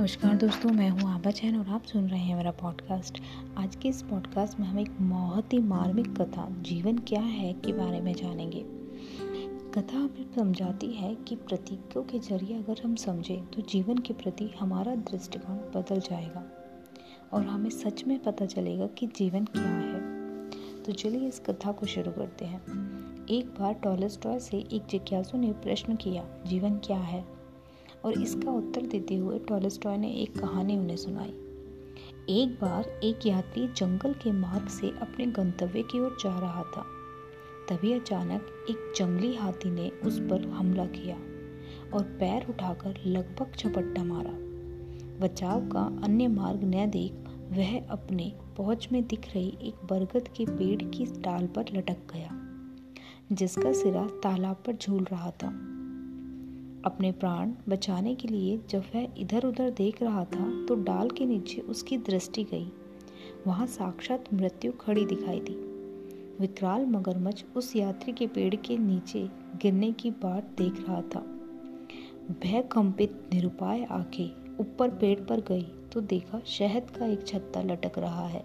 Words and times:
नमस्कार 0.00 0.36
दोस्तों, 0.36 0.70
मैं 0.70 0.90
हूँ 0.90 1.14
आबा 1.14 1.30
चैन 1.30 1.56
और 1.56 1.68
आप 1.68 1.84
सुन 1.84 2.08
रहे 2.08 2.20
हैं 2.20 2.36
मेरा 2.36 2.50
पॉडकास्ट 2.50 3.20
आज 3.56 3.76
के 3.76 3.88
इस 3.88 4.02
पॉडकास्ट 4.02 4.60
में 4.60 4.66
हम 4.66 4.78
एक 4.78 4.90
बहुत 5.00 5.52
ही 5.52 5.58
मार्मिक 5.58 6.20
कथा, 6.20 6.50
जीवन 6.50 6.98
क्या 6.98 7.20
है, 7.20 7.52
के 7.52 7.72
बारे 7.72 8.00
में 8.00 8.12
जानेंगे। 8.14 8.64
कथा 9.74 9.96
हमें 9.96 10.32
समझाती 10.34 10.86
है 10.86 11.14
कि 11.14 11.36
प्रतीकों 11.36 12.02
के 12.02 12.18
ज़रिए 12.18 12.58
अगर 12.58 12.80
हम 12.84 12.94
समझें 12.94 13.46
तो 13.46 13.62
जीवन 13.62 13.98
के 13.98 14.12
प्रति 14.12 14.50
हमारा 14.60 14.94
दृष्टिकोण 14.94 15.56
बदल 15.56 16.00
जाएगा 16.00 16.44
और 17.32 17.46
हमें 17.46 17.70
सच 17.70 18.04
में 18.06 18.22
पता 18.22 18.46
चलेगा 18.46 18.86
कि 18.86 19.06
जीवन 19.06 19.44
क्या 19.44 19.62
है। 19.62 20.00
तो 20.82 20.92
चलिए 20.92 21.28
इस 21.28 21.40
कथा 21.40 21.72
को 21.72 21.86
शुरू 21.86 22.12
करते 22.12 22.44
हैं। 22.44 22.62
एक 23.26 23.46
बार 23.46 23.74
टॉलस्टॉय 23.74 24.38
से 24.38 24.56
एक 24.72 24.86
जिज्ञासु 24.90 25.38
ने 25.38 25.52
प्रश्न 25.52 25.96
किया, 25.96 26.24
जीवन 26.46 26.74
क्या 26.74 26.98
है? 26.98 27.39
और 28.04 28.12
इसका 28.12 28.50
उत्तर 28.50 28.86
देते 28.86 29.16
हुए 29.16 29.38
टॉलस्टॉय 29.38 29.96
ने 29.98 30.10
एक 30.12 30.38
कहानी 30.38 30.78
उन्हें 30.78 30.96
सुनाई। 30.96 31.34
एक 32.30 32.58
बार 32.60 32.88
एक 33.04 33.26
यात्री 33.26 33.66
जंगल 33.68 34.12
के 34.12 34.32
मार्ग 34.32 34.68
से 34.68 34.88
अपने 35.02 35.26
गंतव्य 35.26 35.82
की 35.82 36.00
ओर 36.00 36.16
जा 36.20 36.38
रहा 36.38 36.62
था। 36.62 36.84
तभी 37.68 37.92
अचानक 37.92 38.66
एक 38.70 38.92
जंगली 38.96 39.34
हाथी 39.36 39.70
ने 39.70 39.88
उस 40.04 40.18
पर 40.20 40.48
हमला 40.48 40.86
किया 40.86 41.16
और 41.94 42.02
पैर 42.20 42.46
उठाकर 42.48 43.00
लगभग 43.06 43.56
झपट्टा 43.56 44.04
मारा। 44.04 44.32
बचाव 45.20 45.68
का 45.68 45.82
अन्य 46.04 46.28
मार्ग 46.28 46.64
न 46.64 46.88
देख 46.90 47.12
वह 47.50 47.78
अपने 47.86 48.32
पहुँच 48.58 48.88
में 48.92 49.02
दिख 49.06 49.28
रही 49.34 49.56
एक 49.62 49.84
बरगद 49.90 50.28
के 50.28 50.46
पेड़ 50.46 50.82
की 50.82 51.04
डाल 51.20 51.46
पर 51.46 51.64
लटक 51.72 52.14
गया, 52.14 52.30
जिसका 53.32 53.72
सिरा 53.72 54.06
तालाब 54.22 54.62
पर 54.66 54.72
झूल 54.72 55.04
रहा 55.04 55.30
था। 55.30 55.48
अपने 56.84 57.12
प्राण 57.12 57.52
बचाने 57.68 58.14
के 58.14 58.28
लिए 58.28 58.60
जब 58.70 58.82
वह 58.94 59.08
इधर 59.18 59.44
उधर 59.44 59.70
देख 59.70 60.02
रहा 60.02 60.24
था 60.24 60.66
तो 60.66 60.74
डाल 60.74 61.10
के 61.10 61.26
नीचे 61.26 61.60
उसकी 61.60 61.96
दृष्टि 61.96 62.44
गई। 62.44 62.72
वहाँ 63.46 63.66
साक्षात 63.66 64.32
मृत्यु 64.34 64.72
खड़ी 64.72 65.04
दिखाई 65.06 65.40
दी। 65.40 65.54
विकराल 66.40 66.86
मगरमच्छ 66.86 67.44
उस 67.56 67.76
यात्री 67.76 68.12
के 68.12 68.26
पेड़ 68.26 68.54
के 68.54 68.76
नीचे 68.78 69.28
गिरने 69.62 69.92
की 69.92 70.10
बाट 70.10 70.44
देख 70.44 70.88
रहा 70.88 71.02
था। 71.02 71.20
भय 72.42 72.62
कंपित, 72.72 73.30
निरुपाय 73.34 73.84
आँखें 73.84 74.56
ऊपर 74.58 74.90
पेड़ 74.90 75.20
पर 75.20 75.40
गई 75.40 75.62
तो 75.92 76.00
देखा 76.00 76.40
शहद 76.46 76.90
का 76.90 77.06
एक 77.06 77.26
छत्ता 77.26 77.62
लटक 77.62 77.98
रहा 77.98 78.26
है 78.26 78.44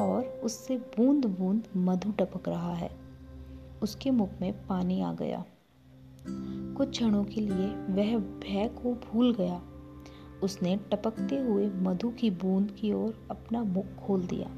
और 0.00 0.40
उससे 0.44 0.76
बूंद 0.76 1.26
बूंद 1.26 1.68
मधु 1.76 2.12
टपक 2.12 2.48
रहा 2.48 2.74
है। 2.74 2.90
उसके 3.82 4.10
मुख 4.10 4.30
में 4.40 4.66
पानी 4.66 5.00
आ 5.02 5.12
गया। 5.12 5.44
कुछ 6.82 6.90
क्षणों 6.90 7.24
के 7.24 7.40
लिए 7.40 7.66
वह 7.66 8.18
भय 8.18 8.70
को 8.82 8.94
भूल 8.94 9.34
गया। 9.34 9.62
उसने 10.42 10.76
टपकते 10.76 11.38
हुए 11.38 11.70
मधु 11.70 12.10
की 12.10 12.30
बूंद 12.30 12.70
की 12.70 12.92
ओर 12.92 13.28
अपना 13.30 13.62
मुख 13.62 13.86
खोल 14.06 14.22
दिया। 14.22 14.48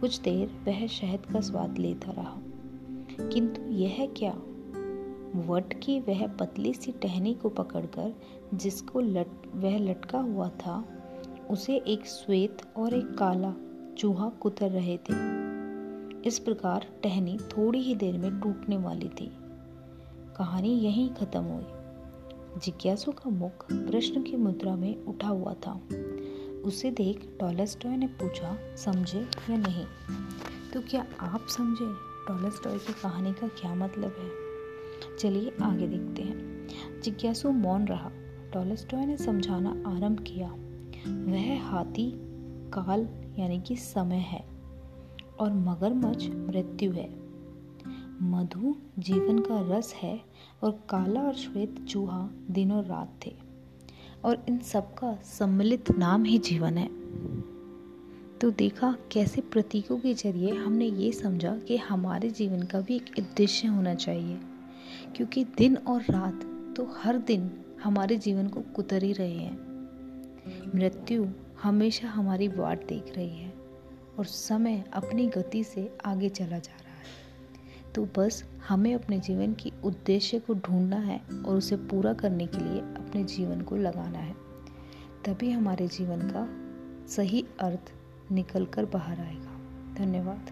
कुछ 0.00 0.20
देर 0.20 0.48
वह 0.48 0.86
शहद 0.86 1.26
का 1.26 1.40
स्वाद 1.40 1.78
लेता 1.78 2.10
रहा। 2.10 2.38
किंतु 3.28 3.62
यह 3.62 4.12
क्या? 4.16 4.32
वट 5.52 5.80
की 5.82 6.00
वह 6.00 6.26
पतली 6.26 6.74
सी 6.74 6.92
टहनी 6.92 7.34
को 7.34 7.48
पकड़कर 7.48 8.14
जिसको 8.54 9.00
लट, 9.00 9.28
वह 9.54 9.78
लटका 9.78 10.18
हुआ 10.18 10.48
था, 10.48 10.84
उसे 11.50 11.76
एक 11.76 12.06
श्वेत 12.06 12.56
और 12.76 12.94
एक 12.94 13.18
काला 13.18 13.54
चूहा 13.98 14.28
कुतर 14.28 14.70
रहे 14.70 14.96
थे। 14.96 15.14
इस 16.28 16.38
प्रकार 16.38 16.86
टहनी 17.02 17.38
थोड़ी 17.38 17.78
ही 17.78 17.94
देर 17.94 18.18
में 18.18 18.40
टूटने 18.40 18.76
वाली 18.76 19.08
थी। 19.08 19.32
कहानी 20.36 20.80
यहीं 20.80 21.10
खत्म 21.10 21.40
हुई। 21.40 21.64
जिज्ञासु 22.60 23.12
का 23.12 23.30
मुख 23.30 23.66
प्रश्न 23.72 24.22
की 24.22 24.36
मुद्रा 24.36 24.76
में 24.76 25.04
उठा 25.04 25.28
हुआ 25.28 25.54
था। 25.54 25.80
उसे 26.64 26.90
देख 26.90 27.36
टॉलस्टॉय 27.40 27.96
ने 27.96 28.06
पूछा, 28.06 28.76
समझे 28.76 29.20
या 29.20 29.56
नहीं? 29.56 29.86
तो 30.74 30.80
क्या 30.80 31.06
आप 31.20 31.46
समझे? 31.48 32.12
टॉलस्टॉय 32.28 32.78
की 32.78 32.92
कहानी 32.92 33.32
का 33.32 33.48
क्या 33.48 33.74
मतलब 33.74 34.16
है? 34.18 34.30
चलिए 35.18 35.52
आगे 35.62 35.86
देखते 35.86 36.22
हैं। 36.22 36.68
जिज्ञासु 37.00 37.50
मौन 37.50 37.84
रहा। 37.84 38.10
टॉलस्टॉय 38.52 39.06
ने 39.06 39.16
समझाना 39.16 39.70
आरंभ 39.70 40.20
किया। 40.20 40.48
वह 41.08 41.62
हाथी, 41.62 42.12
काल, 42.74 43.08
यानी 43.38 43.60
कि 43.60 43.76
समय 43.76 44.16
है, 44.16 44.48
और 45.40 45.52
मगरमच्छ 45.52 46.28
मृत्यु 46.28 46.92
है। 46.92 47.21
मधु 48.22 48.76
जीवन 48.98 49.38
का 49.38 49.76
रस 49.76 49.94
है 49.94 50.20
और 50.62 50.70
काला 50.88 51.20
और 51.20 51.34
श्वेत 51.34 51.84
चूहा 51.88 52.30
दिनों 52.50 52.84
रात 52.84 53.20
थे। 53.26 53.34
और 54.24 54.44
इन 54.48 54.58
सब 54.58 54.94
का 54.94 55.18
सम्मिलित 55.24 55.98
नाम 55.98 56.24
ही 56.24 56.38
जीवन 56.38 56.78
है। 56.78 56.88
तो 58.38 58.50
देखा 58.50 58.96
कैसे 59.12 59.40
प्रतीकों 59.40 59.98
के 59.98 60.14
ज़रिए 60.14 60.54
हमने 60.54 60.86
ये 60.86 61.12
समझा 61.12 61.56
कि 61.56 61.76
हमारे 61.76 62.30
जीवन 62.30 62.62
का 62.62 62.80
भी 62.80 62.96
एक 62.96 63.06
उद्देश्य 63.18 63.68
होना 63.68 63.94
चाहिए। 63.94 64.38
क्योंकि 65.16 65.44
दिन 65.44 65.76
और 65.76 66.02
रात 66.02 66.40
तो 66.76 66.94
हर 66.96 67.18
दिन 67.18 67.50
हमारे 67.82 68.16
जीवन 68.16 68.48
को 68.48 68.60
कुतर 68.60 69.02
ही 69.02 69.12
रहे 69.12 69.34
हैं। 69.34 69.58
मृत्यु 70.74 71.26
हमेशा 71.62 72.08
हमारी 72.08 72.48
वाट 72.48 72.86
देख 72.86 73.16
रही 73.16 73.36
है 73.36 73.54
और 74.18 74.24
समय 74.24 74.84
अपनी 74.92 75.26
गति 75.26 75.64
से 75.64 75.96
आगे 76.04 76.28
चला 76.28 76.58
जा 76.58 76.72
रहा 76.72 76.86
है। 76.86 76.91
तो 77.94 78.08
बस 78.18 78.44
हमें 78.68 78.94
अपने 78.94 79.18
जीवन 79.18 79.54
की 79.54 79.72
उद्देश्य 79.84 80.38
को 80.38 80.54
ढूंढना 80.54 80.96
है 80.96 81.20
और 81.46 81.56
उसे 81.56 81.76
पूरा 81.76 82.12
करने 82.12 82.46
के 82.46 82.58
लिए 82.58 82.80
अपने 82.80 83.24
जीवन 83.24 83.60
को 83.60 83.76
लगाना 83.76 84.18
है। 84.18 84.34
तभी 85.24 85.50
हमारे 85.50 85.88
जीवन 85.88 86.20
का 86.20 86.48
सही 87.06 87.46
अर्थ 87.60 87.92
निकल 88.32 88.64
कर 88.66 88.84
बाहर 88.84 89.20
आएगा। 89.20 89.58
धन्यवाद। 89.94 90.50